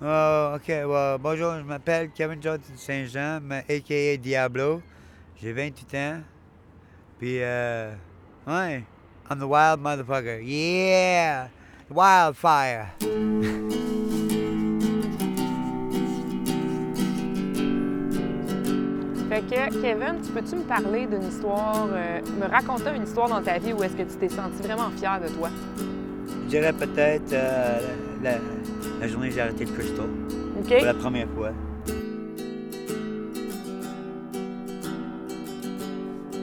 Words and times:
Oh, 0.00 0.54
OK. 0.54 0.68
Well, 0.68 1.18
bonjour, 1.18 1.58
je 1.58 1.64
m'appelle 1.64 2.10
Kevin 2.14 2.40
Jones 2.40 2.60
Saint-Jean, 2.76 3.40
a.k.a. 3.50 4.16
Diablo. 4.16 4.80
J'ai 5.42 5.52
28 5.52 5.94
ans. 5.94 6.20
Puis, 7.18 7.42
euh, 7.42 7.92
ouais, 8.46 8.84
I'm 9.28 9.40
the 9.40 9.48
wild 9.48 9.80
motherfucker. 9.80 10.40
Yeah! 10.40 11.48
Wildfire! 11.90 12.94
Fait 19.28 19.42
que, 19.42 19.82
Kevin, 19.82 20.22
tu 20.24 20.30
peux-tu 20.32 20.56
me 20.56 20.62
parler 20.62 21.06
d'une 21.08 21.24
histoire, 21.24 21.88
euh, 21.92 22.20
me 22.40 22.46
raconter 22.46 22.94
une 22.94 23.02
histoire 23.02 23.28
dans 23.28 23.42
ta 23.42 23.58
vie 23.58 23.72
où 23.72 23.82
est-ce 23.82 23.96
que 23.96 24.04
tu 24.04 24.16
t'es 24.16 24.28
senti 24.28 24.62
vraiment 24.62 24.90
fier 24.90 25.20
de 25.20 25.26
toi? 25.26 25.50
Je 26.44 26.48
dirais 26.48 26.72
peut-être 26.72 27.32
euh, 27.32 27.80
la, 28.22 28.30
la 28.32 28.38
journée 29.06 29.28
où 29.28 29.32
j'ai 29.32 29.40
arrêté 29.40 29.64
le 29.64 29.72
crystal. 29.72 30.08
OK? 30.58 30.68
Pour 30.76 30.84
la 30.84 30.94
première 30.94 31.28
fois. 31.36 31.52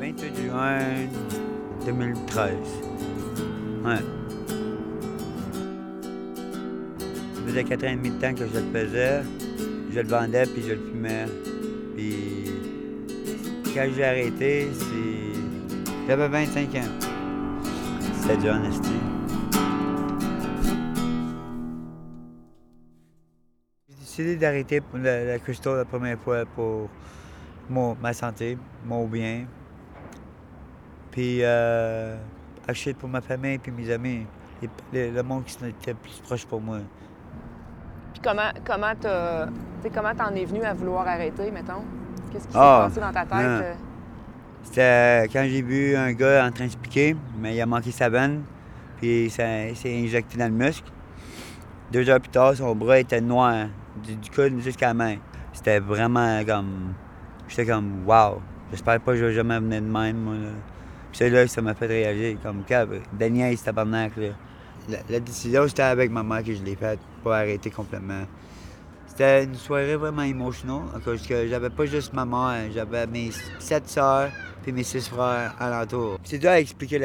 28 0.00 0.36
juin 0.36 0.78
2013. 1.84 2.54
Ouais. 3.84 3.96
Ça 7.34 7.42
faisait 7.46 7.64
4 7.64 7.84
ans 7.84 7.88
et 7.88 7.96
demi 7.96 8.10
de 8.10 8.20
temps 8.20 8.34
que 8.34 8.46
je 8.46 8.58
le 8.58 8.64
faisais. 8.72 9.22
Je 9.92 10.00
le 10.00 10.08
vendais 10.08 10.44
puis 10.46 10.62
je 10.62 10.72
le 10.72 10.80
fumais. 10.90 11.26
Puis 11.96 12.52
quand 13.74 13.86
j'ai 13.94 14.04
arrêté, 14.04 14.68
c'est. 14.72 15.38
J'avais 16.06 16.28
25 16.28 16.74
ans. 16.76 17.08
C'était 18.20 18.36
du 18.38 18.48
honesty. 18.48 18.88
Décidé 24.18 24.36
d'arrêter 24.36 24.82
la, 24.94 25.24
la 25.24 25.38
crystal 25.38 25.76
la 25.76 25.84
première 25.84 26.18
fois 26.18 26.44
pour 26.54 26.88
mon- 27.70 27.96
ma 28.00 28.12
santé, 28.12 28.58
mon 28.84 29.06
bien. 29.06 29.44
Puis 31.10 31.38
euh, 31.42 32.16
acheter 32.66 32.94
pour 32.94 33.08
ma 33.08 33.20
famille 33.20 33.58
puis 33.58 33.72
mes 33.72 33.90
amis. 33.90 34.26
Et 34.62 34.68
le, 34.92 35.10
le 35.12 35.22
monde 35.22 35.44
qui 35.44 35.56
était 35.64 35.94
plus 35.94 36.20
proche 36.24 36.44
pour 36.46 36.60
moi. 36.60 36.78
Puis 38.12 38.20
comment 38.22 38.50
comment 38.66 38.92
comment 39.94 40.14
t'en 40.16 40.34
es 40.34 40.44
venu 40.44 40.62
à 40.64 40.74
vouloir 40.74 41.06
arrêter, 41.06 41.50
mettons? 41.52 41.84
Qu'est-ce 42.32 42.46
qui 42.46 42.52
s'est 42.52 42.58
Ah, 42.60 42.88
passé 42.88 43.00
dans 43.00 43.12
ta 43.12 43.22
tête? 43.24 43.32
euh? 43.40 43.74
C'était 44.64 45.28
quand 45.32 45.44
j'ai 45.48 45.62
vu 45.62 45.94
un 45.96 46.12
gars 46.12 46.44
en 46.46 46.50
train 46.50 46.66
de 46.66 46.70
se 46.72 46.76
piquer, 46.76 47.16
mais 47.38 47.54
il 47.54 47.60
a 47.60 47.66
manqué 47.66 47.90
sa 47.92 48.08
veine, 48.08 48.42
puis 48.98 49.30
ça- 49.30 49.68
il 49.68 49.76
s'est 49.76 49.96
injecté 49.96 50.36
dans 50.36 50.46
le 50.46 50.50
muscle. 50.66 50.90
Deux 51.90 52.08
heures 52.10 52.20
plus 52.20 52.30
tard, 52.30 52.54
son 52.54 52.74
bras 52.74 52.98
était 52.98 53.20
noir, 53.20 53.68
du, 54.04 54.30
coude 54.30 54.60
jusqu'à 54.60 54.88
la 54.88 54.94
main. 54.94 55.16
C'était 55.52 55.80
vraiment 55.80 56.44
comme. 56.44 56.94
J'étais 57.48 57.64
comme, 57.64 58.06
wow, 58.06 58.42
j'espère 58.70 59.00
pas 59.00 59.12
que 59.12 59.18
je 59.18 59.24
vais 59.24 59.32
jamais 59.32 59.58
venir 59.58 59.80
de 59.80 59.86
même, 59.86 60.16
moi. 60.18 60.34
Là. 60.34 60.50
Puis 61.10 61.18
c'est 61.18 61.30
là 61.30 61.44
que 61.44 61.50
ça 61.50 61.62
m'a 61.62 61.74
fait 61.74 61.86
réaliser, 61.86 62.36
comme, 62.42 62.62
Daniel, 63.14 63.56
c'est 63.56 63.64
tabarnak, 63.64 64.16
là. 64.16 64.28
La, 64.90 64.98
la 65.08 65.20
décision, 65.20 65.66
c'était 65.66 65.82
avec 65.82 66.10
ma 66.10 66.22
mère 66.22 66.44
que 66.44 66.54
je 66.54 66.62
l'ai 66.62 66.76
faite, 66.76 66.98
pour 67.22 67.32
arrêter 67.32 67.70
complètement. 67.70 68.24
C'était 69.06 69.44
une 69.44 69.54
soirée 69.54 69.96
vraiment 69.96 70.22
émotionnelle, 70.22 71.00
cause 71.04 71.26
que 71.26 71.48
j'avais 71.48 71.70
pas 71.70 71.86
juste 71.86 72.12
ma 72.12 72.24
mère, 72.24 72.70
j'avais 72.72 73.06
mes 73.06 73.30
sept 73.58 73.88
sœurs 73.88 74.30
puis 74.62 74.72
mes 74.72 74.84
six 74.84 75.08
frères 75.08 75.54
alentour. 75.58 76.20
C'est 76.22 76.38
dur 76.38 76.50
à 76.50 76.60
expliquer 76.60 77.00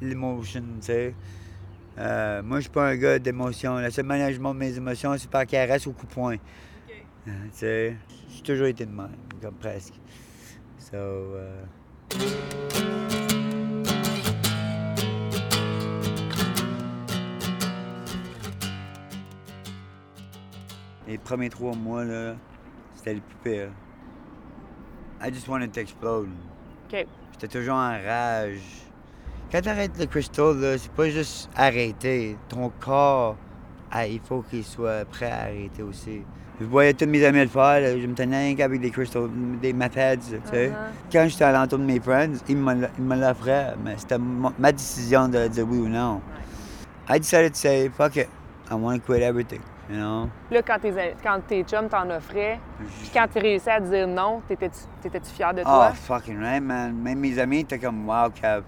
l'émotion, 0.00 0.62
tu 0.80 0.86
sais. 0.86 1.14
Euh, 1.98 2.42
moi, 2.42 2.58
je 2.58 2.62
suis 2.62 2.70
pas 2.70 2.88
un 2.88 2.96
gars 2.96 3.18
d'émotion. 3.18 3.78
Le 3.78 3.90
seul 3.90 4.06
je 4.32 4.40
montre 4.40 4.58
mes 4.58 4.76
émotions, 4.76 5.16
c'est 5.18 5.30
par 5.30 5.46
caresse 5.46 5.86
ou 5.86 5.92
coup 5.92 6.06
de 6.06 6.12
poing. 6.12 6.36
Euh, 7.28 7.30
tu 7.44 7.58
sais, 7.58 7.96
j'ai 8.34 8.42
toujours 8.42 8.66
été 8.66 8.86
de 8.86 8.90
même, 8.90 9.10
comme 9.40 9.54
presque. 9.54 9.94
So, 10.78 10.96
euh, 10.96 11.64
Les 21.06 21.18
premiers 21.18 21.50
trois 21.50 21.74
mois, 21.74 22.04
là, 22.04 22.36
c'était 22.94 23.14
le 23.14 23.20
plus 23.20 23.36
pire. 23.42 23.68
I 25.20 25.32
just 25.32 25.46
wanted 25.46 25.72
to 25.72 25.80
explode. 25.80 26.30
J'étais 26.90 27.48
toujours 27.48 27.74
en 27.74 27.90
rage. 28.02 28.60
Quand 29.52 29.60
t'arrêtes 29.60 29.98
le 29.98 30.06
crystal, 30.06 30.78
c'est 30.78 30.90
pas 30.92 31.10
juste 31.10 31.50
arrêter. 31.54 32.38
Ton 32.48 32.72
corps, 32.80 33.36
ah, 33.90 34.06
il 34.06 34.18
faut 34.20 34.40
qu'il 34.48 34.64
soit 34.64 35.04
prêt 35.04 35.30
à 35.30 35.42
arrêter 35.42 35.82
aussi. 35.82 36.22
Je 36.58 36.64
voyais 36.64 36.94
tous 36.94 37.04
mes 37.04 37.22
amis 37.22 37.40
le 37.40 37.48
faire, 37.48 37.80
là, 37.82 37.98
je 37.98 38.06
me 38.06 38.14
tenais 38.14 38.54
qu'avec 38.54 38.80
des 38.80 38.90
crystals, 38.90 39.28
des 39.60 39.74
methods, 39.74 40.22
tu 40.22 40.50
sais. 40.50 40.68
Uh-huh. 40.68 40.72
Quand 41.12 41.26
j'étais 41.28 41.44
à 41.44 41.52
l'entour 41.52 41.78
de 41.80 41.84
mes 41.84 42.00
friends, 42.00 42.36
ils 42.48 42.56
me, 42.56 43.14
l'offraient, 43.14 43.74
mais 43.84 43.96
c'était 43.98 44.16
ma 44.18 44.72
décision 44.72 45.28
de 45.28 45.46
dire 45.48 45.66
oui 45.68 45.80
ou 45.80 45.88
non. 45.88 46.22
I 47.10 47.18
decided 47.18 47.52
to 47.52 47.58
say, 47.58 47.90
fuck 47.90 48.16
it, 48.16 48.28
I 48.70 48.74
want 48.74 49.00
to 49.00 49.00
quit 49.00 49.22
everything, 49.22 49.60
you 49.90 49.96
know? 49.96 50.30
Là, 50.50 50.62
quand 50.62 50.78
tes, 50.80 50.94
quand 51.22 51.40
tes 51.46 51.62
chums 51.64 51.90
t'en 51.90 52.08
offraient, 52.08 52.58
puis 52.78 53.10
quand 53.12 53.26
tu 53.30 53.38
réussis 53.38 53.68
à 53.68 53.80
dire 53.80 54.08
non, 54.08 54.40
t'étais-tu, 54.48 55.30
fier 55.34 55.52
de 55.52 55.60
Oh, 55.60 55.64
toi? 55.64 55.92
fucking 55.92 56.40
right, 56.40 56.62
man. 56.62 56.94
Même 56.94 57.18
mes 57.18 57.38
amis 57.38 57.60
étaient 57.60 57.78
comme 57.78 58.08
wow, 58.08 58.30
Cap. 58.30 58.64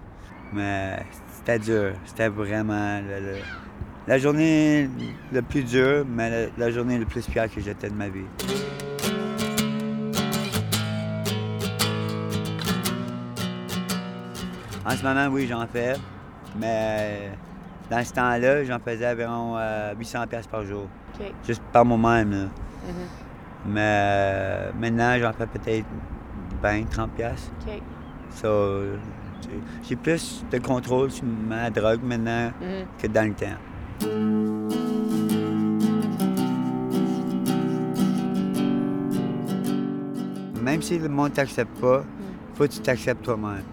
Mais 0.55 1.05
c'était 1.27 1.59
dur. 1.59 1.91
C'était 2.05 2.29
vraiment 2.29 2.99
le- 3.01 3.19
le- 3.33 3.37
la 4.07 4.17
journée 4.17 4.89
le 5.33 5.41
plus 5.41 5.63
dure, 5.63 6.05
mais 6.07 6.29
la, 6.57 6.65
la 6.65 6.71
journée 6.71 6.97
le 6.97 7.05
plus 7.05 7.25
fière 7.29 7.51
que 7.53 7.59
j'étais 7.59 7.89
de 7.89 7.95
ma 7.95 8.07
vie. 8.07 8.25
En 14.85 14.91
ce 14.91 15.03
moment, 15.03 15.27
oui, 15.31 15.47
j'en 15.47 15.65
fais. 15.67 15.95
Mais 16.57 17.31
dans 17.89 18.03
ce 18.03 18.13
temps-là, 18.13 18.63
j'en 18.63 18.79
faisais 18.79 19.07
environ 19.11 19.55
euh, 19.57 19.93
800 19.97 20.27
pièces 20.27 20.47
par 20.47 20.63
jour. 20.65 20.87
Juste 21.45 21.61
par 21.71 21.85
moi-même. 21.85 22.29
Mhm. 22.29 22.49
Mais 23.67 23.81
euh, 23.81 24.71
maintenant, 24.79 25.17
j'en 25.19 25.33
fais 25.33 25.47
peut-être 25.47 25.85
20, 26.61 26.89
30 26.89 27.11
pièces. 27.11 27.51
OK. 27.65 27.73
So, 28.31 28.83
j'ai 29.87 29.95
plus 29.95 30.43
de 30.51 30.57
contrôle 30.59 31.11
sur 31.11 31.25
ma 31.25 31.69
drogue 31.69 32.01
maintenant 32.03 32.51
Mhm. 32.61 32.85
que 33.01 33.07
dans 33.07 33.27
le 33.27 33.33
temps. 33.33 34.65
Même 40.61 40.81
si 40.81 40.97
le 40.97 41.09
monde 41.09 41.33
t'accepte 41.33 41.79
pas, 41.79 42.03
faut 42.55 42.63
que 42.63 42.69
tu 42.71 42.79
t'acceptes 42.79 43.23
toi-même. 43.23 43.63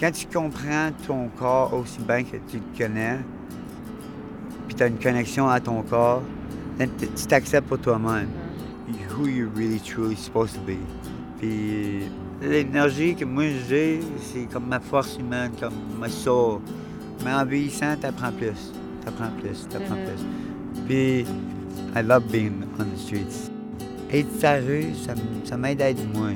Quand 0.00 0.10
tu 0.10 0.26
comprends 0.26 0.90
ton 1.06 1.28
corps 1.38 1.72
aussi 1.74 2.00
bien 2.00 2.22
que 2.24 2.36
tu 2.48 2.56
le 2.58 2.78
connais, 2.86 3.18
puis 4.66 4.74
tu 4.76 4.82
as 4.82 4.86
une 4.88 4.98
connexion 4.98 5.48
à 5.48 5.60
ton 5.60 5.82
corps, 5.82 6.22
t- 6.78 6.88
tu 6.88 7.26
t'acceptes 7.26 7.68
pour 7.68 7.78
toi-même. 7.78 8.28
Who 9.16 9.26
you 9.26 9.48
really 9.56 9.80
truly 9.80 10.16
supposed 10.16 10.54
to 10.56 10.60
be. 10.60 10.76
Puis 11.38 12.08
l'énergie 12.42 13.14
que 13.14 13.24
moi 13.24 13.44
j'ai, 13.68 14.00
c'est 14.20 14.46
comme 14.52 14.66
ma 14.68 14.80
force 14.80 15.16
humaine, 15.18 15.52
comme 15.60 15.74
ma 15.98 16.08
soul. 16.08 16.60
Mais 17.24 17.32
en 17.32 17.44
vieillissant, 17.44 17.96
t'apprends 18.00 18.32
plus. 18.32 18.72
T'apprends 19.04 19.30
plus, 19.40 19.66
t'apprends 19.68 19.94
Mhm. 19.96 20.04
plus. 20.04 20.82
Puis, 20.86 21.26
I 21.94 22.02
love 22.02 22.24
being 22.30 22.62
on 22.78 22.84
the 22.84 22.98
streets. 22.98 23.50
Être 24.12 24.28
sa 24.38 24.54
rue, 24.56 24.94
ça, 24.94 25.14
ça 25.44 25.56
m'aide 25.56 25.80
à 25.82 25.90
être 25.90 26.04
moi. 26.14 26.30